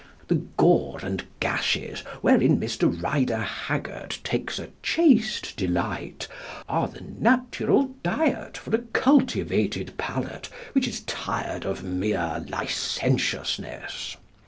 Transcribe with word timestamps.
The 0.29 0.41
gore 0.57 0.97
and 1.03 1.23
gashes 1.39 1.99
wherein 2.21 2.59
Mr. 2.59 2.89
Rider 3.03 3.37
Haggard 3.37 4.17
takes 4.23 4.57
a 4.57 4.69
chaste 4.81 5.55
delight 5.55 6.27
are 6.67 6.87
the 6.87 7.01
natural 7.19 7.91
diet 8.01 8.57
for 8.57 8.73
a 8.75 8.79
cultivated 8.79 9.95
palate 9.99 10.49
which 10.73 10.87
is 10.87 11.01
tired 11.01 11.65
of 11.65 11.83
mere 11.83 12.43
licentiousness. 12.49 14.17